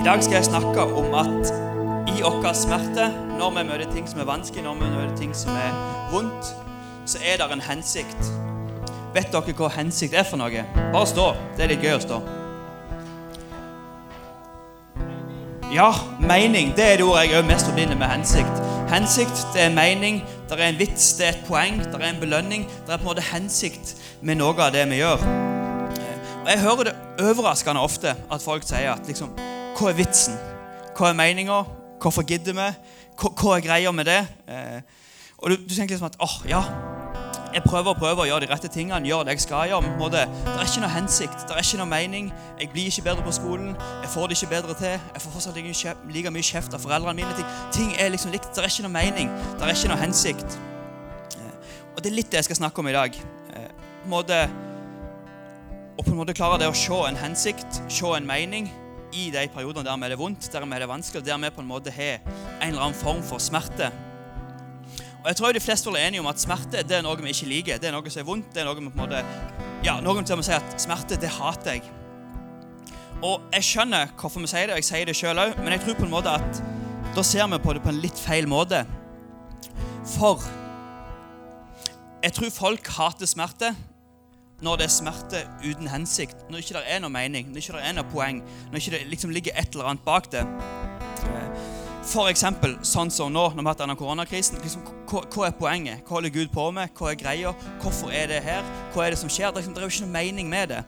[0.00, 1.50] I dag skal jeg snakke om at
[2.08, 5.50] i vår smerte, når vi møter ting som er vanskelig, når vi møter ting som
[5.60, 5.74] er
[6.12, 6.54] vondt,
[7.04, 8.30] så er det en hensikt.
[9.12, 10.62] Vet dere hva hensikt er for noe?
[10.94, 11.26] Bare stå.
[11.52, 12.22] Det er litt gøy å stå.
[15.76, 15.90] Ja,
[16.24, 16.72] mening.
[16.80, 18.64] Det er det ordet jeg mest forbinder med hensikt.
[18.94, 22.24] Hensikt, det er mening, det er en vits, det er et poeng, det er en
[22.24, 22.64] belønning.
[22.88, 25.28] Det er på en måte hensikt med noe av det vi gjør.
[26.40, 29.36] Og Jeg hører det overraskende ofte at folk sier at liksom
[29.80, 30.34] Hva er vitsen?
[30.92, 31.62] Hva er meninga?
[32.04, 32.64] Hvorfor gidder vi?
[33.16, 34.18] Hva, hva er greia med det?
[34.44, 34.82] Eh,
[35.38, 36.58] og du, du tenker liksom at åh, oh, ja,
[37.54, 39.86] jeg prøver og prøver å gjøre de rette tingene, gjøre det jeg skal gjøre.
[39.86, 42.28] På en måte, det er ikke noe hensikt, det er ikke noe mening.
[42.60, 43.70] Jeg blir ikke bedre på skolen,
[44.02, 44.98] jeg får det ikke bedre til.
[45.14, 47.38] Jeg får fortsatt like mye kjeft av foreldrene mine.
[47.40, 48.50] Ting, ting er liksom likt.
[48.52, 50.58] Det er ikke noe mening, det er ikke noe hensikt.
[51.40, 53.16] Eh, og det er litt det jeg skal snakke om i dag.
[53.56, 53.72] Eh,
[54.04, 54.44] på en måte,
[55.96, 58.68] og på en måte klare det å se en hensikt, se en mening
[59.12, 61.50] i de periodene der vi er det vondt, der vi er det vanskelig, der vi
[61.54, 62.20] på en måte har
[62.60, 63.90] en eller annen form for smerte.
[65.20, 67.48] Og jeg tror de fleste er enige om at smerte det er noe vi ikke
[67.48, 67.80] liker.
[67.80, 68.54] Det er noe som er vondt.
[68.54, 69.24] det er noe vi på en måte,
[69.84, 71.84] ja, Noen til å si at smerte, det hater jeg.
[73.20, 75.84] Og jeg skjønner hvorfor vi sier det, og jeg sier det sjøl òg, men jeg
[75.84, 76.62] tror på en måte at
[77.12, 78.84] da ser vi på det på en litt feil måte.
[80.14, 80.40] For
[82.24, 83.74] jeg tror folk hater smerte
[84.64, 87.84] når det er smerte uten hensikt, når ikke det er noe mening, når ikke det
[87.88, 90.44] er noe poeng, når ikke det liksom ligger et eller annet bak det.
[92.30, 94.58] Eksempel, sånn som nå, når vi har hatt denne koronakrisen.
[94.64, 96.00] Liksom, hva, er poenget?
[96.06, 96.90] Hva holder Gud på med?
[96.96, 97.52] Hva er greia?
[97.82, 98.64] Hvorfor er det her?
[98.94, 99.52] Hva er det som skjer?
[99.52, 100.80] Det er, liksom, det er jo ikke noe mening med det.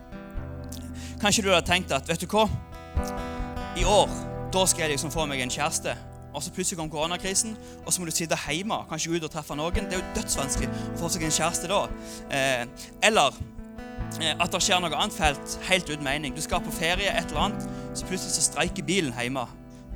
[1.21, 2.47] Kanskje du hadde tenkt at vet du hva?
[3.79, 4.11] I år
[4.53, 5.95] da skal jeg liksom få meg en kjæreste.
[6.33, 8.81] Og så plutselig kom koronakrisen, og så må du sitte hjemme.
[8.89, 9.87] Kanskje gå ut og treffe noen.
[9.89, 11.81] Det er jo dødsvanskelig å få seg en kjæreste da.
[12.33, 13.37] Eh, eller
[14.21, 16.35] at det skjer noe annet felt helt uten mening.
[16.35, 19.47] Du skal på ferie, et eller annet, så plutselig så streiker bilen hjemme.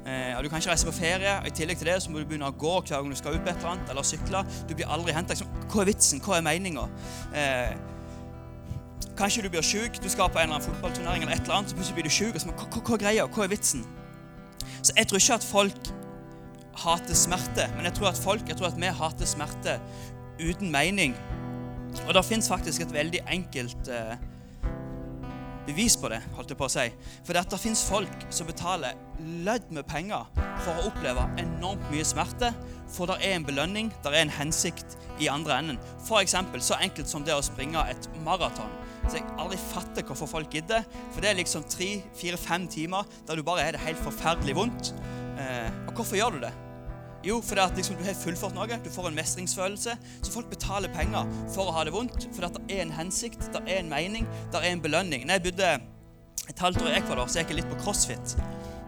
[0.07, 1.39] Eh, Du kan ikke reise på ferie.
[1.39, 3.35] og I tillegg til det så må du begynne å gå hver gang du skal
[3.35, 4.45] ut på et eller annet, eller sykle.
[4.69, 5.33] Du blir aldri henta.
[5.35, 6.22] Liksom, hva er vitsen?
[6.22, 6.88] Hva er meninga?
[7.33, 7.75] Eh,
[9.17, 10.00] kanskje du blir sjuk.
[10.01, 12.09] Du skal på en eller annen fotballturnering, eller et eller annet, så plutselig blir du
[12.09, 12.33] sjuk.
[12.33, 13.27] Hva, hva, hva er greia?
[13.27, 13.85] Hva er vitsen?
[14.81, 15.94] Så jeg tror ikke at folk
[16.77, 19.79] hater smerte, men jeg tror at folk, jeg tror at vi hater smerte
[20.39, 21.16] uten mening.
[22.06, 24.16] Og det fins faktisk et veldig enkelt eh,
[25.68, 26.22] bevis på det.
[26.38, 26.88] holdt jeg på å si.
[27.28, 28.97] For det fins folk som betaler
[29.46, 30.28] lødd med penger
[30.63, 32.53] for å oppleve enormt mye smerte.
[32.94, 35.80] For det er en belønning, det er en hensikt i andre enden.
[36.22, 38.72] Eksempel, så enkelt som det å springe et maraton.
[39.07, 40.88] Så jeg aldri fatter hvorfor folk gidder.
[41.16, 44.56] For det er liksom tre, fire, fem timer der du bare har det helt forferdelig
[44.57, 44.94] vondt.
[45.38, 46.56] Eh, og hvorfor gjør du det?
[47.27, 48.79] Jo, fordi at liksom, du har fullført noe.
[48.83, 49.97] Du får en mestringsfølelse.
[50.23, 52.29] Så folk betaler penger for å ha det vondt.
[52.31, 55.27] For det er en hensikt, det er en mening, det er en belønning.
[55.27, 55.73] Når jeg bodde
[56.47, 58.38] et halvt år i Ecuador, så gikk jeg litt på crossfit.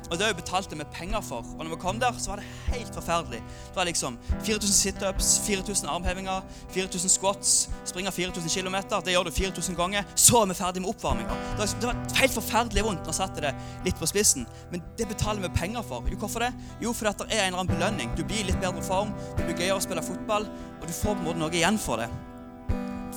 [0.10, 1.46] Og det betalte vi penger for.
[1.58, 3.42] Og når vi kom der, så var det helt forferdelig.
[3.68, 6.42] Det var liksom 4000 situps, 4000 armhevinger,
[6.74, 8.76] 4000 squats, springe 4000 km.
[9.06, 10.04] Det gjør du 4000 ganger.
[10.16, 11.38] Så er vi ferdig med oppvarminga.
[11.60, 13.06] Det, var helt forferdelig vondt.
[13.06, 13.54] Nå satte det
[13.86, 14.48] litt på spissen.
[14.72, 16.10] Men det betaler vi penger for.
[16.10, 16.54] Jo, hvorfor det?
[16.82, 18.18] Jo, fordi det er en eller annen belønning.
[18.18, 20.50] Du blir litt bedre form, det blir gøyere å spille fotball,
[20.80, 22.10] og du får på en måte noe igjen for det.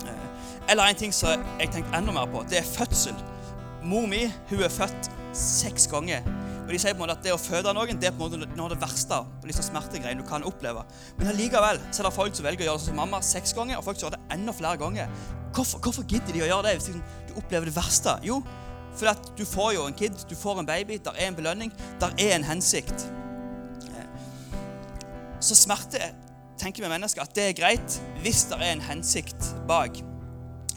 [0.04, 0.28] Eh,
[0.68, 3.16] eller en ting som jeg tenkte enda mer på, det er fødsel.
[3.82, 6.26] Mor mi hun er født seks ganger
[6.62, 8.36] og de sier på en måte at det å føde noen det er på en
[8.36, 9.18] måte noe av det verste
[9.48, 10.84] liksom smertegreiene du kan oppleve.
[11.18, 13.80] Men allikevel så er det folk som velger å gjøre det som mamma seks ganger,
[13.80, 15.16] og folk som gjør det enda flere ganger.
[15.52, 18.14] Hvorfor, hvorfor gidder de å gjøre det hvis du opplever det verste?
[18.26, 18.38] Jo,
[18.92, 21.74] fordi at du får jo en kid, du får en baby, der er en belønning,
[22.00, 23.08] der er en hensikt.
[25.42, 26.12] Så smerte
[26.60, 29.98] tenker vi mennesker at det er greit hvis det er en hensikt bak.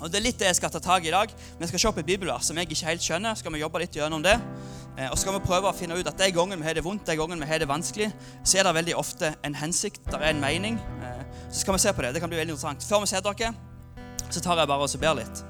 [0.01, 1.31] Og Det er litt det jeg skal ta tak i i dag.
[1.59, 3.38] Vi skal se på et bibelvers som jeg ikke helt skjønner.
[3.38, 4.35] Skal vi jobbe litt gjennom det?
[4.95, 7.03] Eh, og skal vi prøve å finne ut at de gangene vi har det vondt,
[7.07, 8.11] de gangene vi har det vanskelig,
[8.44, 10.79] så er det veldig ofte en hensikt, det er en mening.
[11.03, 12.13] Eh, så skal vi se på det.
[12.16, 12.86] Det kan bli veldig interessant.
[12.88, 13.51] Før vi ser dere,
[14.30, 15.44] så tar jeg bare og ber litt.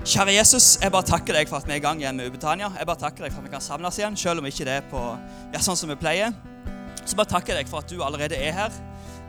[0.00, 2.70] Kjære Jesus, jeg bare takker deg for at vi er i gang igjen med Ubetania.
[2.78, 4.86] Jeg bare takker deg for at vi kan samles igjen, selv om ikke det er
[4.88, 5.02] på,
[5.52, 6.32] ja, sånn som vi pleier.
[7.02, 8.78] Så bare takker jeg deg for at du allerede er her.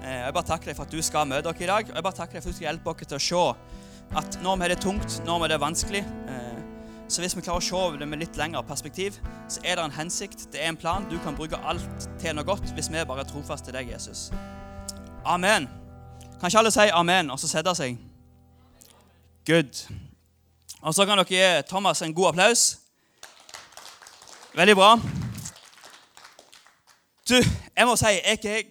[0.06, 1.90] Eh, jeg bare takker deg for at du skal møte dere i dag.
[1.90, 3.44] Og jeg bare takker deg for at du skal hjelpe dere til å se
[4.22, 6.06] at når vi har det tungt, når vi har det vanskelig
[7.12, 9.18] så hvis vi klarer å se det med litt lengre perspektiv,
[9.52, 11.04] så er det en hensikt, det er en plan.
[11.12, 14.30] Du kan bruke alt til noe godt hvis vi bare er trofast til deg, Jesus.
[15.28, 15.68] Amen.
[16.40, 18.00] Kan ikke alle si amen og så sette seg?
[19.46, 19.84] Good.
[20.82, 22.64] Og så kan dere gi Thomas en god applaus.
[24.56, 24.94] Veldig bra.
[27.30, 27.36] Du,
[27.78, 28.71] jeg må si jeg er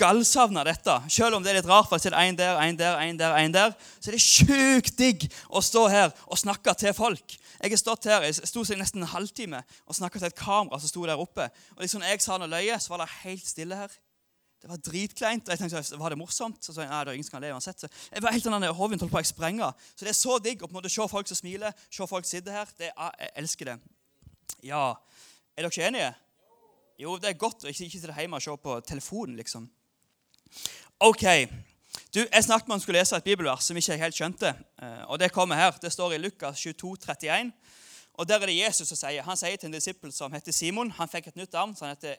[0.00, 0.96] gallsavna dette.
[1.12, 3.36] Selv om det er litt rart, for jeg ser en der, en der, en der,
[3.38, 7.36] en der, så er det sjukt digg å stå her og snakke til folk.
[7.60, 10.88] Jeg har stått her, jeg sto nesten en halvtime og snakka til et kamera som
[10.88, 11.50] sto der oppe.
[11.76, 13.92] Og liksom jeg sa noe løye, så var det helt stille her.
[14.60, 15.48] Det var dritkleint.
[15.48, 16.64] og jeg tenkte, Var det morsomt?
[16.64, 17.80] Så sa jeg, nei, det er ingen som kan le uansett.
[17.80, 19.70] Så jeg var helt sånn, Hodet holdt på å sprenge.
[19.94, 22.28] Så det er så digg å på en måte se folk som smiler, se folk
[22.28, 22.68] sitte her.
[22.76, 23.78] Det, jeg elsker det.
[24.68, 24.96] Ja,
[25.56, 26.10] Er dere ikke enige?
[27.00, 29.66] Jo, det er godt å ikke sitte hjemme og se på telefonen, liksom.
[31.00, 31.24] Ok.
[32.14, 34.54] Du, Jeg snakket om man skulle lese et bibelvers som ikke jeg helt skjønte.
[34.82, 35.70] Eh, og Det kommer her.
[35.82, 37.52] Det står i Lukas 22, 31.
[38.14, 39.22] Og Der er det Jesus som sier.
[39.22, 41.96] Han sier til en disippel som heter Simon Han fikk et nytt navn, så han
[41.96, 42.16] heter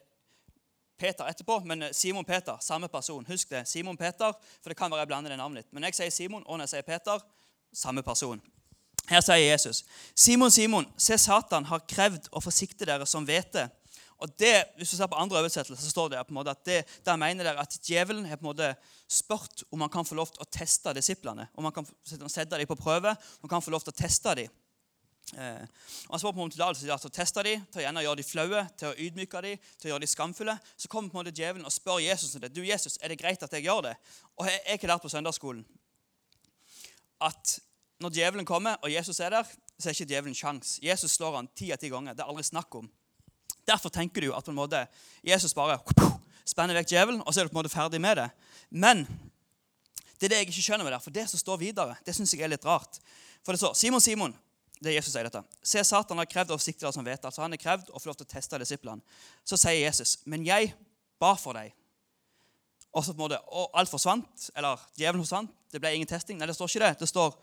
[0.97, 1.59] Peter etterpå.
[1.65, 3.25] Men eh, Simon Peter, samme person.
[3.25, 3.67] Husk det.
[3.67, 5.73] Simon Peter, for det kan være jeg blander det navnet litt.
[5.73, 7.19] Men jeg sier Simon, og når jeg sier Peter,
[7.73, 8.41] samme person.
[9.09, 9.83] Her sier Jesus,
[10.15, 13.67] Simon, Simon, se Satan har krevd å forsikte dere som hvete.
[14.21, 16.65] Og det, Hvis du ser på andre oversettelser, så står det på en måte at
[16.65, 18.75] det, der mener dere at djevelen har på en måte
[19.09, 21.47] spurt om han kan få lov til å teste disiplene.
[21.57, 24.35] Om han kan sette dem på prøve, om han kan få lov til å teste
[24.37, 24.51] dem.
[25.37, 25.63] Eh,
[26.07, 28.27] og Han spør på om tillatelse til å teste dem, til å gjerne gjøre dem
[28.27, 30.57] flaue, til å ydmyke dem, til å gjøre dem skamfulle.
[30.77, 32.53] Så kommer på en måte djevelen og spør Jesus om det.
[32.53, 33.95] Du, Jesus, er det greit at jeg gjør det?
[34.37, 35.65] Og Jeg, jeg har lært på søndagsskolen
[37.21, 37.59] at
[38.01, 40.79] når djevelen kommer, og Jesus er der, så er ikke djevelen sjans.
[40.81, 42.15] Jesus slår han ti av ti ganger.
[42.17, 42.89] Det er aldri snakk om.
[43.67, 44.85] Derfor tenker du at på en måte
[45.25, 45.79] Jesus bare
[46.47, 48.29] spenner vekk djevelen, og så er du på en måte ferdig med det.
[48.69, 49.03] Men
[50.17, 52.33] det er det jeg ikke skjønner med det, for det som står videre, det syns
[52.35, 52.99] jeg er litt rart.
[53.45, 54.35] For det står Simon, Simon,
[54.81, 55.41] det er Jesus sier dette.
[55.61, 57.21] Se, Satan har krevd å sikte deg som vet.
[57.25, 59.01] Altså Han har krevd å få lov til å teste disiplene.
[59.45, 60.73] Så sier Jesus, men jeg
[61.21, 61.73] ba for deg.
[62.91, 65.53] Og så på en måte, og alt forsvant, eller djevelen forsvant.
[65.71, 66.39] Det ble ingen testing.
[66.39, 66.95] Nei, det står ikke det.
[67.03, 67.37] Det står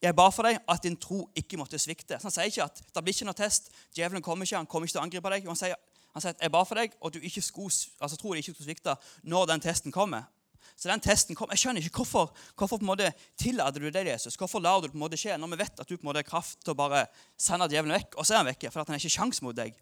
[0.00, 2.16] jeg ba for deg at din tro ikke måtte svikte.
[2.16, 3.68] Så han sier ikke at det blir ikke noe test.
[3.96, 5.48] Djevelen kommer ikke, han kommer ikke til å angripe deg.
[5.50, 5.76] Han sier,
[6.14, 8.70] han sier at jeg ba for deg, og du ikke skulle, altså troen ikke skulle
[8.70, 8.96] svikte
[9.28, 10.28] når den testen kommer.
[10.80, 11.50] Så den testen kom.
[11.52, 13.10] Jeg skjønner ikke hvorfor, hvorfor på en måte
[13.40, 14.38] tillater du det, Jesus?
[14.40, 16.08] Hvorfor lar du det på en måte skje når vi vet at du på en
[16.08, 17.04] måte har kraft til å bare
[17.36, 19.56] sende djevelen vekk, og så er han vekke, for at han har ikke sjans mot
[19.56, 19.76] deg?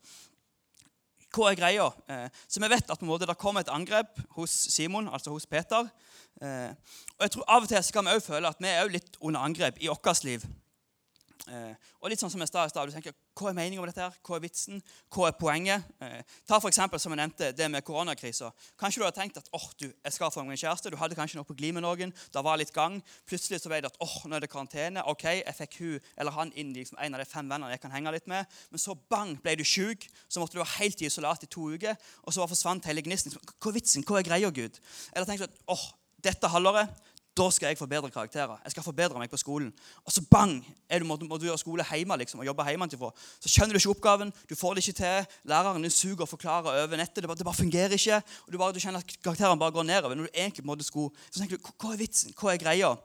[1.34, 1.88] Hva er greia?
[2.08, 5.34] Eh, så vi vet at på en måte det kom et angrep hos Simon, altså
[5.34, 5.90] hos Peter.
[6.40, 6.70] Eh,
[7.18, 9.18] og jeg tror Av og til så kan vi også føle at vi er litt
[9.20, 10.46] under angrep i vårt liv.
[11.46, 13.92] Eh, og litt sånn som jeg sa i stad, du tenker, Hva er meningen med
[13.92, 14.02] dette?
[14.02, 14.14] her?
[14.26, 14.80] Hva er vitsen?
[15.14, 15.84] Hva er poenget?
[16.02, 18.50] Eh, ta for eksempel, som jeg nevnte, det med koronakrisa.
[18.76, 20.90] Kanskje du har tenkt at åh, oh, du, jeg skal få meg en kjæreste.
[20.90, 22.10] Du hadde kanskje noe på glid med noen.
[22.10, 22.98] Det var litt gang.
[23.30, 25.04] Plutselig så ble det at åh, oh, nå er det karantene.
[25.06, 27.94] ok, Jeg fikk hun eller han inn liksom, en av de fem vennene jeg kan
[27.94, 28.58] henge litt med.
[28.70, 30.08] Men så bang, ble du sjuk.
[30.28, 31.94] Så måtte du være helt i isolat i to uker.
[32.26, 33.30] Og så forsvant hele gnisten.
[33.32, 34.02] Hva er vitsen?
[34.02, 34.82] Hva er greia, Gud?
[35.14, 36.90] Eller tenkte du at åh, oh, dette halvåret
[37.38, 38.58] da skal jeg få bedre karakterer.
[38.64, 39.70] Jeg skal forbedre meg på skolen.
[40.04, 40.58] Og så bang!
[40.90, 43.10] Er du, må, må, du gjøre skole hjemme liksom, og jobbe hjemmefra.
[43.38, 45.28] Så skjønner du ikke oppgaven, du får det ikke til.
[45.50, 47.22] Læreren din suger og forklarer over nettet.
[47.22, 48.22] Det bare, det bare fungerer ikke.
[48.46, 50.14] og du, bare, du, kjenner at karakterene bare går nedover.
[50.14, 52.34] når du egentlig på en måte skulle, Så tenker du, hva er vitsen?
[52.34, 52.96] Hva er greia?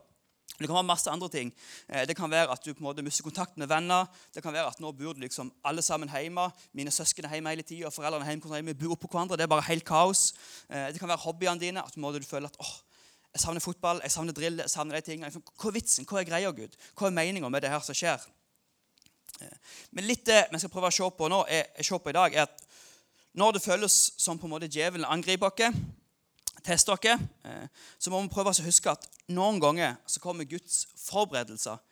[0.54, 1.48] Det kan være masse andre ting.
[1.88, 4.06] Eh, det kan være at du på en måte mister kontakt med venner.
[4.34, 6.46] Det kan være at nå bor du liksom alle sammen hjemme.
[6.72, 7.90] Mine søsken er hjemme hele tida.
[7.90, 8.70] Foreldrene er hjemme.
[8.70, 9.36] Vi bor oppå hverandre.
[9.36, 10.32] Det er bare helt kaos.
[10.70, 11.82] Eh, det kan være hobbyene dine.
[11.82, 12.74] at du, føler at åh,
[13.34, 14.60] jeg savner fotball, jeg savner drill.
[14.62, 15.42] jeg savner de tingene.
[15.58, 16.06] Hva er vitsen?
[16.06, 16.76] Hva er greia, Gud?
[16.94, 18.22] Hva er meninga med det her som skjer?
[19.42, 19.56] Eh,
[19.90, 22.34] men litt det vi skal prøve å se på nå, er, se på i dag,
[22.34, 22.62] er at
[23.34, 25.80] når det føles som på en måte djevelen angriper oss,
[26.62, 27.66] tester oss, eh,
[27.98, 31.82] så må vi prøve å huske at noen ganger så kommer Guds forberedelser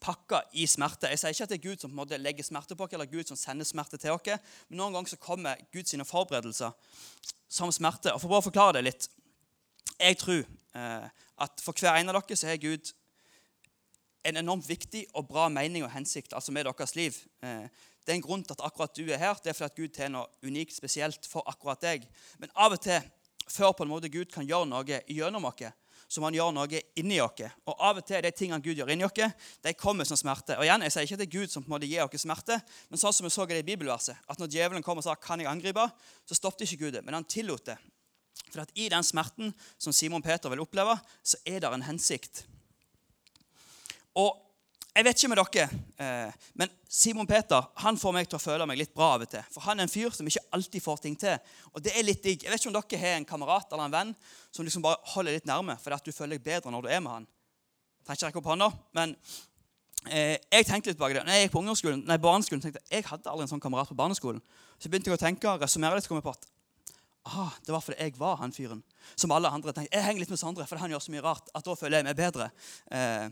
[0.00, 1.10] pakka i smerte.
[1.10, 2.96] Jeg sier ikke at det er Gud som på en måte legger smerte på oss,
[2.96, 4.32] eller Gud som sender smerte til oss,
[4.70, 6.72] men noen ganger så kommer Guds forberedelser
[7.48, 8.14] som smerte.
[8.14, 9.08] Og For å forklare det litt
[9.98, 12.92] jeg tror eh, at for hver en av dere så har Gud
[14.28, 17.16] en enormt viktig og bra mening og hensikt altså med deres liv.
[17.42, 17.68] Eh,
[18.04, 19.36] det er en grunn til at akkurat du er her.
[19.42, 22.06] Det er fordi at Gud har noe unikt spesielt for akkurat deg.
[22.40, 23.04] Men av og til,
[23.48, 25.68] før på en måte Gud kan gjøre noe gjennom oss,
[26.08, 27.42] så må han gjøre noe inni oss.
[27.68, 30.56] Og av og til de tingene Gud gjør inni oss, de kommer som smerte.
[30.56, 32.24] Og igjen, Jeg sier ikke at det er Gud som på en måte gir oss
[32.24, 35.14] smerte, men sånn som vi så i det bibelverset, at når djevelen kom og sa
[35.14, 35.92] 'Kan jeg angripe?',
[36.24, 37.76] så stoppet ikke Gud det, men han tillot det.
[38.48, 42.44] For at i den smerten som Simon Peter vil oppleve, så er det en hensikt.
[44.18, 44.36] Og
[44.98, 48.64] jeg vet ikke med dere, eh, men Simon Peter han får meg til å føle
[48.66, 49.44] meg litt bra av og til.
[49.54, 51.36] For han er en fyr som ikke alltid får ting til.
[51.70, 52.42] Og det er litt digg.
[52.42, 54.10] Jeg vet ikke om dere har en kamerat eller en venn
[54.50, 57.04] som liksom bare holder litt nærme fordi at du føler deg bedre når du er
[57.04, 57.28] med han.
[57.28, 58.68] Jeg trenger ikke rekke opp hånda,
[58.98, 59.14] men
[60.08, 61.22] eh, jeg tenkte litt bak det.
[61.28, 63.92] Når jeg gikk på ungdomsskolen, nei, barneskolen, tenkte jeg jeg hadde aldri en sånn kamerat
[63.92, 64.42] på barneskolen.
[64.82, 66.50] Så begynte jeg å tenke, resumere litt, så kom på at
[67.28, 68.82] ah, det var fordi jeg var han fyren.
[69.14, 69.94] Som alle andre tenkte.
[69.94, 72.08] Jeg henger litt med Sondre, for han gjør så mye rart at da føler jeg
[72.08, 72.50] meg bedre.
[72.92, 73.28] Eh,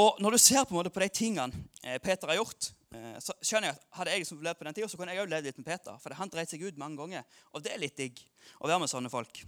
[0.00, 3.18] og når du ser på, en måte på de tingene eh, Peter har gjort, Eh,
[3.22, 5.30] så skjønner jeg at Hadde jeg liksom levd på den tida, så kunne jeg òg
[5.32, 5.98] levd litt med Peter.
[6.02, 7.26] For han dreit seg ut mange ganger.
[7.54, 8.22] Og det er litt digg
[8.60, 9.42] å være med sånne folk.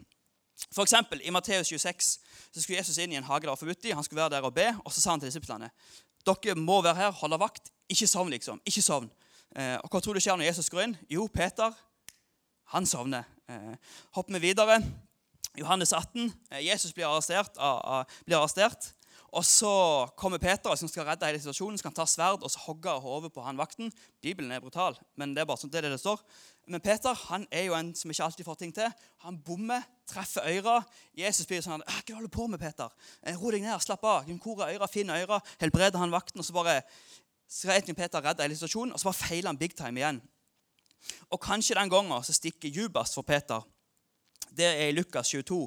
[0.72, 2.10] For eksempel, I Matteus 26
[2.54, 3.90] så skulle Jesus inn i en hage der var forbudt.
[3.92, 5.70] Han skulle være der og be, og så sa han til disiplene
[6.26, 7.68] dere må være her, holde vakt.
[7.86, 8.58] Ikke sovn, liksom.
[8.66, 9.06] Ikke sovn.
[9.54, 10.96] Eh, og hva tror du skjer når Jesus går inn?
[11.12, 11.70] Jo, Peter
[12.74, 13.26] han sovner.
[13.48, 13.74] Eh,
[14.16, 14.80] hopper vi videre.
[15.56, 16.32] Johannes 18.
[16.50, 17.54] Eh, Jesus blir arrestert.
[18.26, 18.92] Blir arrestert.
[19.36, 19.70] Og så
[20.16, 21.78] kommer Peter som skal redde hele situasjonen.
[21.78, 23.90] skal han ta sverd og så hogge hodet på han vakten.
[24.22, 26.22] Bibelen er brutal, men det er bare sånn det, det står.
[26.72, 28.88] Men Peter han er jo en som ikke alltid får ting til.
[29.26, 30.78] Han bommer, treffer øra.
[31.14, 32.88] Jesus blir sånn «Ah, 'Hva holder du på med, Peter?
[33.22, 34.88] Eh, ro deg ned, slapp av.' Er øra?
[34.88, 35.40] Finn øra.
[35.60, 36.40] Helbreder han vakten.
[36.40, 36.82] Og så bare
[37.48, 40.22] så Peter redder hele situasjonen, og så bare feiler han big time igjen.
[41.30, 43.62] Og kanskje den gangen så stikker Jubas for Peter.
[44.56, 45.60] Det er i Lukas 22.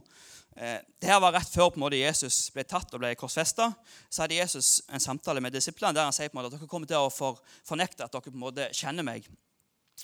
[0.55, 3.69] Eh, Dette var rett før på en måte Jesus ble tatt og ble korsfesta.
[4.09, 6.71] Så hadde Jesus en samtale med disiplene der han sier på en måte at dere
[6.71, 9.29] kommer til å for, fornekte at dere på en måte kjenner meg.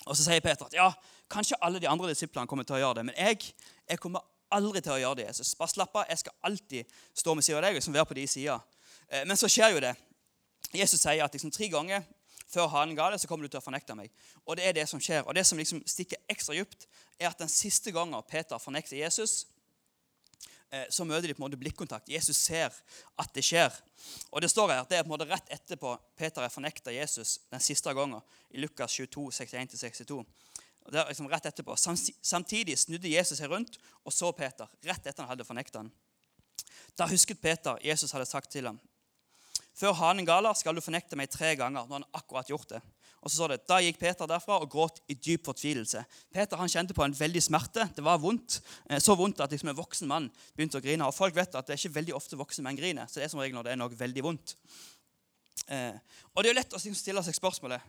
[0.06, 0.90] Og Så sier Peter at ja,
[1.32, 3.52] kanskje alle de andre disiplene kommer til å gjøre det, men jeg,
[3.88, 4.24] jeg kommer
[4.54, 5.28] aldri til å gjøre det.
[5.32, 5.54] Jesus.
[5.58, 6.04] Bare slapp av.
[6.10, 8.76] Jeg skal alltid stå med siden av deg liksom være på de siden.
[9.08, 9.94] Eh, men så skjer jo det.
[10.76, 12.04] Jesus sier at liksom tre ganger
[12.46, 14.12] før hanen ga det, så kommer du til å fornekte meg.
[14.46, 15.24] Og det er det som skjer.
[15.26, 16.86] Og det som liksom stikker ekstra dypt,
[17.18, 19.46] er at den siste gangen Peter fornekter Jesus,
[20.70, 22.08] Eh, så møter de på en måte blikkontakt.
[22.10, 22.74] Jesus ser
[23.18, 23.74] at det skjer.
[24.32, 26.90] Og Det står her, at det er på en måte rett etterpå Peter er fornekta
[26.90, 30.24] Jesus den siste gangen, i Lukas 22, 61-62.
[30.90, 31.76] Det er liksom rett etterpå.
[32.22, 35.92] Samtidig snudde Jesus seg rundt og så Peter rett etter han hadde fornekta han.
[36.98, 38.80] Da husket Peter Jesus hadde sagt til ham.
[39.76, 41.84] Før hanen galer skal du fornekte meg tre ganger.
[41.84, 42.80] når han akkurat gjort det.
[43.20, 46.04] Og så står det, Da gikk Peter derfra og gråt i dyp fortvilelse.
[46.32, 47.88] Peter han kjente på en veldig smerte.
[47.94, 48.60] Det var vondt.
[48.88, 51.04] Eh, så vondt at liksom en voksen mann begynte å grine.
[51.04, 53.06] Og folk vet at det er ikke veldig ofte voksne menn griner.
[53.06, 54.56] så det er som regel når det er noe veldig vondt.
[55.68, 55.92] Eh,
[56.34, 57.80] og det er jo lett å liksom stille seg spørsmålet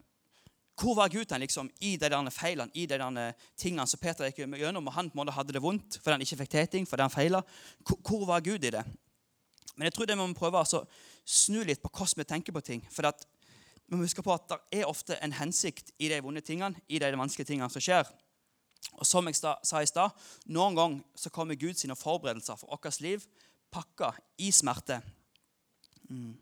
[0.78, 4.28] hvor var Gud den liksom, i de der feilene, i de der tingene som Peter
[4.30, 4.86] gikk gjennom?
[4.88, 7.02] og Han på en måte hadde det vondt fordi han ikke fikk til ting, fordi
[7.02, 7.42] han feila.
[7.82, 8.84] Hvor var Gud i det?
[9.78, 10.84] Men jeg tror det må vi prøve å
[11.28, 12.86] snu litt på hvordan vi tenker på ting.
[12.92, 13.26] For at
[13.88, 17.00] vi må huske på at det er ofte en hensikt i de vonde tingene, i
[17.00, 18.10] de vanskelige tingene som skjer.
[18.98, 20.16] Og som jeg sa i stad,
[20.52, 23.24] noen ganger så kommer Guds forberedelser for vårt liv
[23.72, 25.00] pakka i smerte.
[26.10, 26.36] Mm.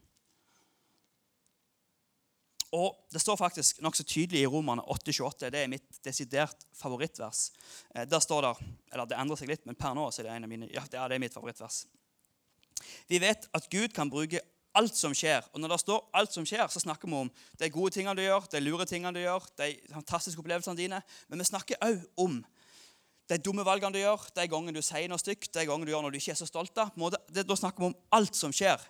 [2.75, 5.49] Og Det står faktisk nokså tydelig i Romerne 8,28.
[5.49, 7.51] Det er mitt desidert favorittvers.
[7.95, 10.33] Eh, der står det, eller Det endrer seg litt, men per nå så er det
[10.35, 11.85] en av mine, ja, det er mitt favorittvers.
[13.09, 14.41] Vi vet at Gud kan bruke
[14.75, 15.45] alt som skjer.
[15.53, 18.25] Og når det står alt som skjer, så snakker vi om de gode tingene du
[18.25, 21.01] gjør, de lure tingene du gjør, de fantastiske opplevelsene dine.
[21.29, 22.41] Men vi snakker òg om
[23.29, 26.03] de dumme valgene du gjør, de gangene du sier noe stygt, de gangene du gjør
[26.05, 26.91] noe du ikke er så stolt av.
[26.95, 28.83] Da snakker vi om alt som skjer.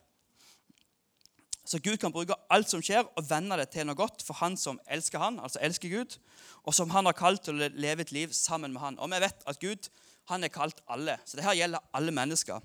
[1.65, 4.57] Så Gud kan bruke alt som skjer, og vende det til noe godt for han
[4.59, 6.19] som elsker han, altså elsker Gud,
[6.61, 8.99] og som han har kalt til å leve et liv sammen med han.
[9.01, 9.89] Og vi vet at Gud
[10.29, 11.17] han er kalt alle.
[11.25, 12.61] Så det her gjelder alle mennesker.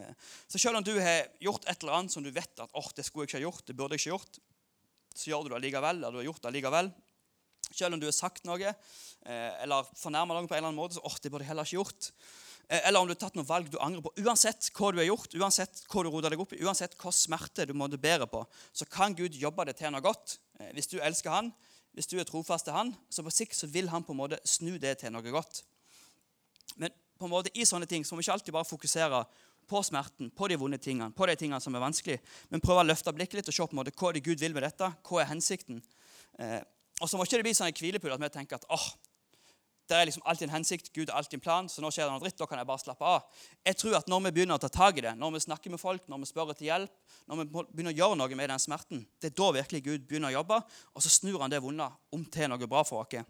[0.00, 0.16] Eh,
[0.48, 3.04] så selv om du har gjort et eller annet som du vet at oh, det
[3.06, 4.42] skulle jeg ikke ha gjort, det burde jeg ikke gjort,
[5.14, 6.92] så gjør du det allikevel, eller du har gjort det allikevel.
[7.70, 10.98] Selv om du har sagt noe eh, eller fornærma noen på en eller annen måte,
[10.98, 12.12] så oh, det burde jeg heller ikke gjort.
[12.70, 14.14] Eh, eller om du har tatt noen valg du angrer på.
[14.24, 17.66] Uansett hva du har gjort, uansett hva du roter deg opp i, uansett hva smerte
[17.68, 20.38] du måtte bære på, så kan Gud jobbe det til noe godt.
[20.76, 21.54] Hvis du elsker Han,
[21.96, 24.38] hvis du er trofast til Han, så på sikt så vil Han på en måte
[24.46, 25.64] snu det til noe godt.
[26.78, 29.24] Men på en måte i sånne ting så må vi ikke alltid bare fokusere
[29.70, 32.18] på smerten, på de vonde tingene, på de tingene som er vanskelig,
[32.50, 34.42] men prøve å løfte blikket litt og se på en måte, hva er det Gud
[34.42, 34.90] vil med dette.
[35.06, 35.78] Hva er hensikten?
[36.42, 36.58] Eh,
[37.00, 38.88] og så må ikke det bli sånn en hvilepute at vi tenker at åh,
[39.90, 42.14] det er liksom alltid en hensikt, Gud har alltid en plan, så nå skjer det
[42.14, 43.40] noe dritt, da kan jeg bare slappe av.
[43.66, 45.82] Jeg tror at Når vi begynner å ta tak i det, når vi snakker med
[45.82, 46.92] folk, når vi spør etter hjelp,
[47.26, 50.30] når vi begynner å gjøre noe med den smerten, det er da virkelig Gud begynner
[50.30, 50.60] å jobbe,
[50.94, 53.26] og så snur han det vonde om til noe bra for oss.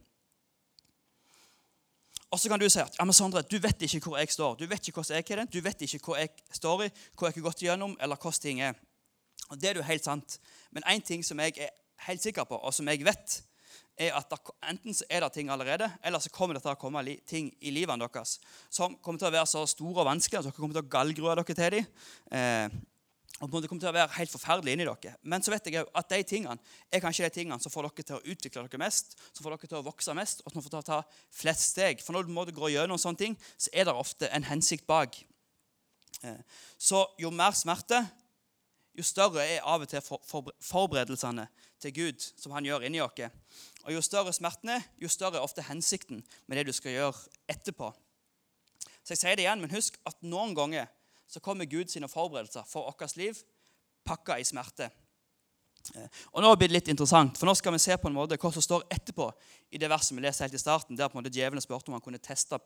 [2.30, 4.54] Og så kan du si at ja, men Sondre, du vet ikke hvor jeg står.
[4.60, 7.26] Du vet ikke hvordan jeg er det, du vet ikke hvor jeg står i, hvor
[7.26, 8.78] jeg har gått gjennom, eller hvordan ting er.
[9.50, 10.38] Og Det er jo helt sant.
[10.70, 11.72] Men én ting som jeg er
[12.06, 13.40] helt sikker på, og som jeg vet,
[14.00, 14.32] er at
[14.70, 17.72] enten så er det ting allerede, eller så kommer det til å komme ting i
[17.74, 18.38] livet deres
[18.70, 21.34] som kommer til å være så store og vanskelige at dere kommer til å gallgrue
[21.36, 21.90] dere til dem.
[22.32, 22.78] Eh,
[23.40, 25.14] og Det kommer til å være helt forferdelig inni dere.
[25.22, 26.60] Men så vet jeg at de tingene
[26.92, 29.70] er kanskje de tingene som får dere til å utvikle dere mest, som får dere
[29.70, 30.98] til å vokse mest, og som får til å ta
[31.32, 32.04] flest steg.
[32.04, 35.16] For når du må gå gjennom sånne ting, så er det ofte en hensikt bak.
[36.20, 36.36] Eh,
[36.76, 38.02] så jo mer smerte,
[38.92, 41.48] jo større er av og til forberedelsene
[41.80, 43.24] til Gud som han gjør inni oss.
[43.86, 47.28] Og jo større smerten er, jo større er ofte hensikten med det du skal gjøre
[47.48, 47.88] etterpå.
[49.00, 50.90] Så jeg sier det igjen, men husk at noen ganger
[51.30, 53.38] så kommer Gud sine forberedelser for vårt liv
[54.04, 54.90] pakka i smerte.
[55.94, 58.38] Eh, og Nå blir det litt interessant, for nå skal vi se på en måte
[58.40, 59.30] hva som står etterpå
[59.70, 61.96] i det verset vi leser helt i starten, der på en måte djevelen spurte om
[61.96, 62.58] han kunne teste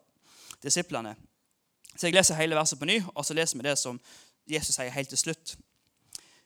[0.63, 1.15] disiplene.
[1.95, 3.99] Så Jeg leser hele verset på ny, og så leser vi det som
[4.45, 5.55] Jesus sier helt til slutt.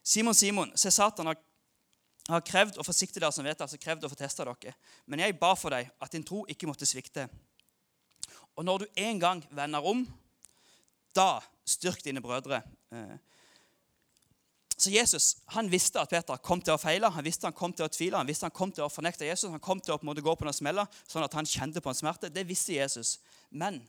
[0.04, 1.40] Simon, Simon, se Satan har,
[2.30, 4.76] har krevd og forsiktig dere som vet altså krevd å få teste dere.
[5.06, 7.28] Men jeg ba for deg at din tro ikke måtte svikte.
[8.56, 10.06] Og når du en gang vender om,
[11.16, 12.62] da styrk dine brødre.
[12.94, 13.18] Eh,
[14.80, 17.84] så Jesus han visste at Peter kom til å feile, han visste han kom til
[17.84, 20.08] å tvile, han visste han kom til å fornekte Jesus, han kom til å på
[20.08, 22.32] en måte gå på noen smeller, sånn at han kjente på en smerte.
[22.32, 23.18] Det visste Jesus.
[23.52, 23.82] Men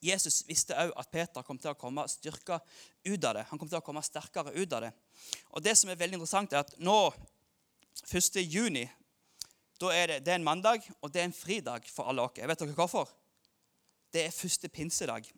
[0.00, 2.56] Jesus visste òg at Peter kom til å komme styrka
[3.04, 3.44] ut av det.
[3.50, 4.94] Han kom til å komme sterkere ut av det.
[5.52, 6.96] Og Det som er veldig interessant, er at nå,
[8.08, 8.40] 1.
[8.40, 8.86] juni,
[9.80, 12.40] da er det, det er en mandag, og det er en fridag for alle oss.
[12.40, 13.12] Vet dere hvorfor?
[14.12, 15.28] Det er første pinsedag.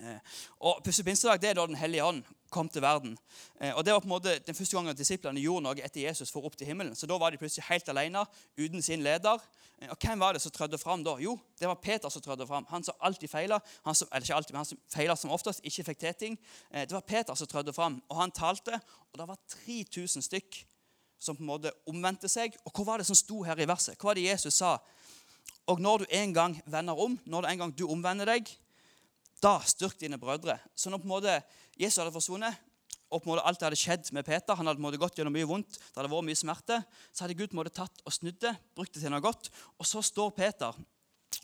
[0.00, 0.18] Eh,
[0.60, 3.16] og Pussepinsedag pinsedag det er da Den hellige ånd kom til verden.
[3.60, 6.30] Eh, og Det var på en måte den første gangen disiplene gjorde noe etter Jesus
[6.30, 6.94] for opp til himmelen.
[6.94, 8.26] Så Da var de plutselig helt alene,
[8.58, 9.38] uten sin leder.
[9.80, 11.16] Eh, og Hvem var det som trødde fram da?
[11.16, 12.66] Jo, det var Peter som trødde fram.
[12.68, 13.60] Han som alltid feila.
[13.86, 16.38] Eller ikke alltid, men han som feila som oftest, ikke fikk til ting.
[16.72, 18.80] Det var Peter som trødde fram, og han talte.
[19.12, 20.66] Og det var 3000 stykk
[21.18, 22.56] som på en måte omvendte seg.
[22.64, 23.96] Og hva var det som sto her i verset?
[23.96, 24.78] Hva var det Jesus sa?
[25.66, 28.50] Og når du en gang vender om, når du en gang du omvender deg,
[29.42, 30.58] da styrk dine brødre.
[30.74, 31.36] Så når på en måte
[31.76, 32.56] Jesus hadde forsvunnet,
[33.06, 35.00] og på en måte alt det hadde skjedd med Peter, han hadde på en måte
[35.00, 36.80] gått gjennom mye vondt, det hadde vært mye smerte,
[37.12, 39.52] så hadde Gud på en måte tatt og snudd det, brukt det til noe godt.
[39.78, 40.74] Og så står Peter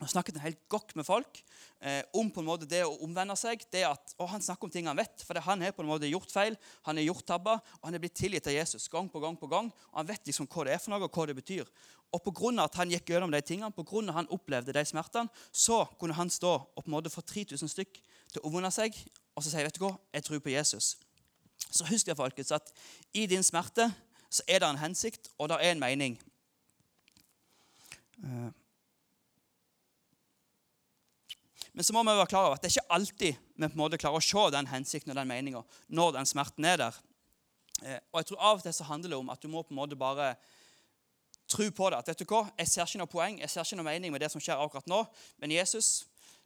[0.02, 1.38] og snakket en helt gokk med folk
[1.84, 3.62] eh, om på en måte det å omvende seg.
[3.70, 6.10] det at, og Han snakker om ting han vet, for han har på en måte
[6.10, 6.56] gjort feil,
[6.88, 9.36] han har gjort tabber, og han er blitt tilgitt av Jesus gang på gang.
[9.38, 11.68] på gang, og Han vet liksom hva det er for noe, og hva det betyr.
[12.12, 12.64] Og pga.
[12.64, 15.86] at han gikk gjennom de tingene, på grunn av at han opplevde de smertene, så
[15.98, 18.00] kunne han stå og på en måte få 3000 stykk
[18.32, 18.92] til å omvende seg
[19.34, 20.96] og så si vet du hva, jeg tror på Jesus.
[21.72, 22.72] Så husk det, folkens, at
[23.16, 23.88] i din smerte
[24.32, 26.18] så er det en hensikt, og det er en mening.
[28.24, 28.50] Eh,
[31.72, 33.80] men så må vi være klar over at det er ikke alltid vi på en
[33.80, 36.98] måte klarer å se den hensikten og den meninga når den smerten er der.
[37.80, 39.72] Eh, og jeg tror Av og til så handler det om at du må på
[39.72, 40.34] en måte bare
[41.52, 42.00] tro på det.
[42.00, 44.24] At vet du hva, Jeg ser ikke noe poeng, jeg ser ikke noe mening med
[44.24, 45.04] det som skjer akkurat nå,
[45.42, 46.02] men Jesus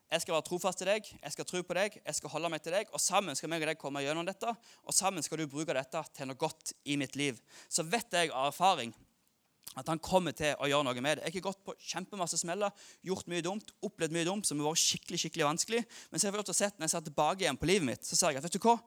[0.06, 2.62] jeg skal være trofast til deg, jeg skal tro på deg, jeg skal holde meg
[2.62, 2.90] til deg.
[2.94, 4.52] Og sammen skal meg og deg komme gjennom dette,
[4.86, 7.40] og sammen skal du bruke dette til noe godt i mitt liv.
[7.66, 8.94] Så vet jeg av erfaring
[9.76, 11.26] at han kommer til å gjøre noe med det.
[11.26, 12.70] Jeg har gått på kjempemasse smeller,
[13.04, 15.82] gjort mye dumt, opplevd mye dumt som har vært skikkelig skikkelig vanskelig.
[16.10, 17.90] Men så har jeg fått godt å se, når jeg ser tilbake igjen på livet
[17.90, 18.78] mitt, så ser jeg at vet du hva?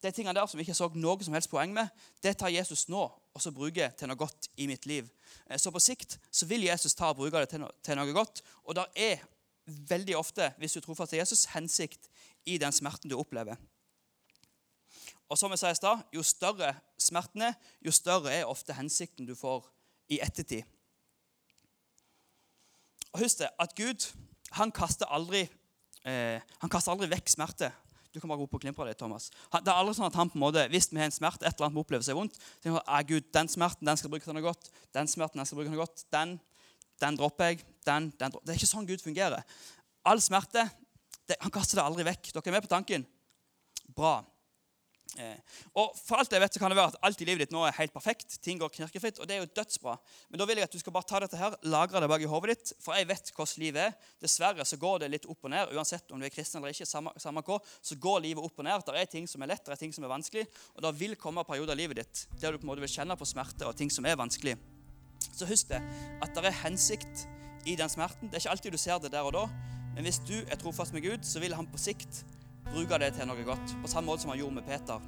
[0.00, 1.88] De tingene der som jeg ikke så noe som helst poeng med,
[2.24, 3.02] det tar Jesus nå
[3.34, 5.08] og så bruker til noe godt i mitt liv.
[5.46, 8.42] Eh, så på sikt så vil Jesus ta og bruke det til noe, godt.
[8.64, 9.22] Og det er
[9.90, 12.10] veldig ofte, hvis du tror fast til Jesus, hensikt
[12.46, 13.60] i den smerten du opplever.
[15.30, 19.26] Og som jeg sa i stad, Jo større smerten er, jo større er ofte hensikten
[19.26, 19.68] du får
[20.10, 20.66] i ettertid.
[23.12, 24.08] Og Husk det, at Gud
[24.58, 25.44] han kaster aldri,
[26.04, 27.70] eh, han kaster aldri vekk smerte.
[28.10, 29.28] Du kan bare opp og klimpre deg, Thomas.
[29.52, 31.54] det er aldri sånn at han på en måte, Hvis vi har en smerte, et
[31.54, 34.26] eller annet vi opplever seg vondt, så tenker han, Gud, den smerten den skal bruke
[34.26, 34.70] til noe godt.
[34.96, 36.06] Den smerten den skal bruke til noe godt.
[36.10, 36.40] Den
[37.00, 37.64] den dropper jeg.
[37.86, 38.46] Den, den dropper.
[38.46, 39.44] Det er ikke sånn Gud fungerer.
[40.08, 40.66] All smerte
[41.28, 42.32] det, Han kaster det aldri vekk.
[42.34, 43.06] Dere er med på tanken?
[43.96, 44.18] Bra.
[45.18, 47.54] Eh, og For alt jeg vet, så kan det være at alt i livet ditt
[47.54, 48.38] nå er helt perfekt.
[48.44, 49.96] Ting går knirkefritt, og det er jo dødsbra.
[50.30, 52.30] Men da vil jeg at du skal bare ta dette her, lagre det bak i
[52.30, 54.10] hodet ditt, for jeg vet hvordan livet er.
[54.22, 56.88] Dessverre så går det litt opp og ned, uansett om du er kristen eller ikke.
[56.88, 58.86] samme, samme hva, Så går livet opp og ned.
[58.86, 60.46] Det er ting som er lett, det er ting som er vanskelig.
[60.76, 63.16] Og det vil komme perioder av livet ditt der du på en måte vil kjenne
[63.16, 64.56] på smerte og ting som er vanskelig
[65.40, 65.80] så husk det,
[66.22, 67.26] at det er hensikt
[67.68, 68.28] i den smerten.
[68.28, 69.46] Det er ikke alltid du ser det der og da,
[69.94, 72.24] men hvis du er trofast med Gud, så vil han på sikt
[72.72, 73.74] bruke det til noe godt.
[73.82, 75.06] På samme måte som han gjorde med Peter.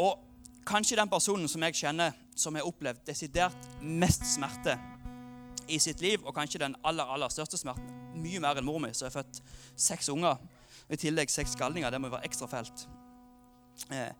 [0.00, 0.18] Og
[0.66, 4.78] kanskje den personen som jeg kjenner, som har opplevd desidert mest smerte
[5.68, 7.90] i sitt liv, og kanskje den aller, aller største smerten,
[8.20, 9.42] mye mer enn mor mi, som har født
[9.76, 10.40] seks unger,
[10.90, 12.88] i tillegg seks galninger, det må være ekstra fælt,
[13.94, 14.10] eh,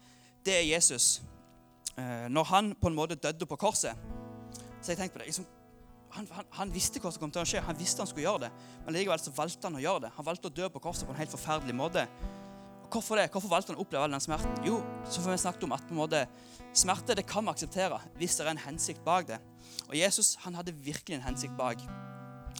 [0.46, 1.16] det er Jesus
[2.00, 3.96] Eh, når han på en måte døde på korset
[4.82, 5.46] Så jeg tenkte på det liksom,
[6.10, 7.62] han, han, han, visste hva som kom til å skje.
[7.66, 8.50] Han visste han skulle gjøre det.
[8.84, 10.12] Men likevel så valgte han å gjøre det.
[10.16, 12.06] Han valgte å dø på korset på en helt forferdelig måte.
[12.82, 13.28] Og hvorfor det?
[13.30, 14.66] Hvorfor valgte han å oppleve all den smerten?
[14.66, 16.24] Jo, så får vi snakket om at på en måte,
[16.74, 19.38] smerte det kan vi akseptere hvis det er en hensikt bak det.
[19.88, 21.82] Og Jesus han hadde virkelig en hensikt bak.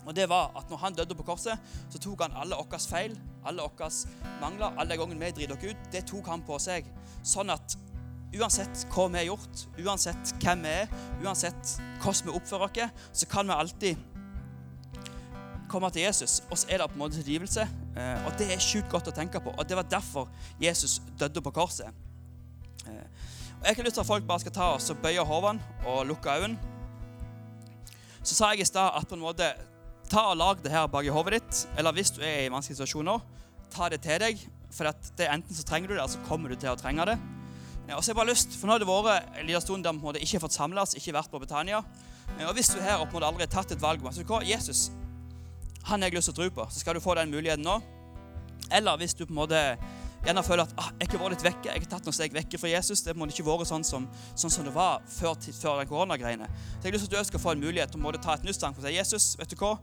[0.06, 1.58] Og det var at når han døde på korset,
[1.90, 3.90] så tok han alle våre feil, alle våre
[4.40, 6.88] mangler, alle gangene vi driter oss ut, det tok han på seg.
[7.26, 7.76] Sånn at
[8.38, 10.92] Uansett hva vi har gjort, uansett hvem vi er,
[11.24, 14.06] uansett hvordan vi oppfører oss, så kan vi alltid
[15.70, 17.66] komme til Jesus, og så er det på en måte tilgivelse.
[17.96, 19.52] Eh, og det er sjukt godt å tenke på.
[19.54, 20.30] Og det var derfor
[20.62, 21.90] Jesus døde på korset.
[22.86, 23.06] Eh,
[23.60, 26.06] Og Jeg har lyst til at folk bare skal ta oss og bøye hodene og
[26.08, 26.58] lukke øynene.
[28.22, 29.50] Så sa jeg i stad at på en måte
[30.10, 31.66] ta og lag det her bak i hodet ditt.
[31.76, 33.20] Eller hvis du er i vanskelige situasjoner,
[33.70, 34.40] ta det til deg.
[34.72, 34.88] For
[35.18, 37.18] det enten så trenger du det, eller så kommer du til å trenge det.
[37.90, 39.82] Ja, og så har jeg bare lyst, for Nå har det vært en liten stund
[39.82, 41.80] der vi ikke har fått samles, ikke vært på Betania.
[42.38, 44.38] Ja, Og hvis du her på en måte aldri har tatt et valg om hva,
[44.46, 44.92] Jesus,
[45.88, 47.80] han har jeg lyst til å tro på, så skal du få den muligheten nå.
[48.70, 49.62] Eller hvis du på en måte
[50.22, 52.60] gjerne føler at ah, jeg har vært litt vekke, jeg har tatt noen steg vekke
[52.62, 53.02] fra Jesus.
[53.02, 54.06] Det måte ikke vært sånn som,
[54.38, 56.46] sånn som det var før, før den koronagreiene.
[56.46, 58.38] Så jeg har lyst til at du også skal få en mulighet til å ta
[58.38, 59.74] et nytt og si Jesus, vet du hva?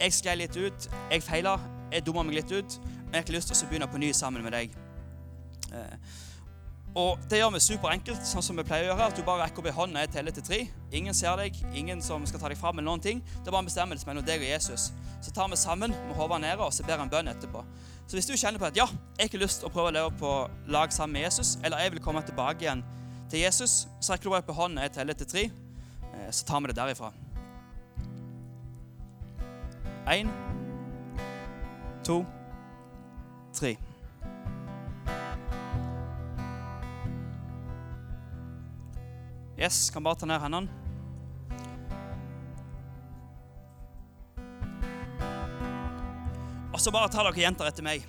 [0.00, 1.58] Jeg sklei litt ut, jeg feila,
[1.92, 4.14] jeg dumma meg litt ut, men jeg har ikke lyst til å begynne på ny
[4.16, 4.72] sammen med deg.
[5.76, 6.22] Eh,
[6.94, 9.06] og det gjør vi superenkelt, sånn som vi pleier å gjøre.
[9.08, 10.58] At du bare rekker opp ei hånd når jeg teller til tre.
[10.92, 13.22] Ingen ser deg, ingen som skal ta deg fram, eller noen ting.
[13.38, 14.90] Det er bare en bestemmelse mellom deg og Jesus.
[15.24, 17.62] Så tar vi sammen med hodet nede, og så ber han bønn etterpå.
[18.04, 18.84] Så hvis du kjenner på at ja,
[19.16, 20.32] jeg har lyst til å prøve å leve på
[20.74, 22.84] lag sammen med Jesus, eller jeg vil komme tilbake igjen
[23.32, 25.44] til Jesus, så rekker du bare opp ei hånd når jeg teller til tre.
[26.12, 27.12] Eh, Så tar vi det derifra.
[30.12, 30.28] Én,
[32.04, 32.18] to,
[33.56, 33.76] tre.
[39.62, 40.68] Yes, kan bare ta ned hendene.
[46.72, 48.02] Og så bare ta dere jenter etter meg.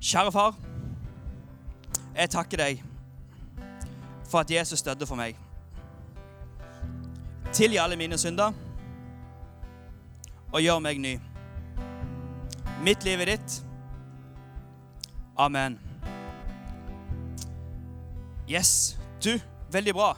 [0.00, 0.56] Kjære far.
[2.14, 2.80] Jeg takker deg
[4.30, 5.36] for at Jesus døde for meg.
[7.52, 8.56] Tilgi alle mine synder
[10.52, 11.18] og gjør meg ny.
[12.80, 13.60] Mitt liv er ditt.
[15.36, 15.76] Amen.
[18.48, 19.32] Yes, du,
[19.72, 20.10] veldig bra.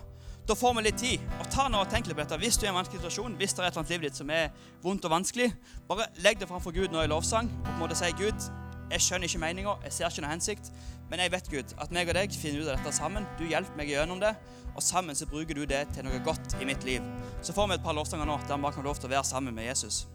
[0.48, 1.26] Da får vi litt tid.
[1.38, 2.38] Og ta nå og tenk litt på dette.
[2.42, 4.18] Hvis du er i en vanskelig situasjon, hvis det er et eller annet livet ditt
[4.18, 4.48] som er
[4.82, 5.52] vondt og vanskelig,
[5.88, 8.48] bare legg det framfor Gud nå i lovsang og på en måte si Gud,
[8.92, 10.72] jeg skjønner ikke meninga, jeg ser ikke noe hensikt,
[11.08, 13.28] men jeg vet, Gud, at meg og deg finner ut av dette sammen.
[13.38, 14.34] Du hjelper meg gjennom det,
[14.72, 17.04] og sammen så bruker du det til noe godt i mitt liv.
[17.44, 19.28] Så får vi et par lovsanger nå der vi kan få lov til å være
[19.28, 20.06] sammen med Jesus.